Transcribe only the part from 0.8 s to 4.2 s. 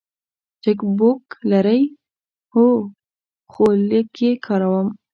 بوک لرئ؟ هو، خو لږ